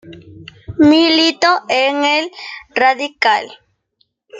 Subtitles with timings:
[0.79, 2.31] Militó en el
[2.73, 3.45] Radical.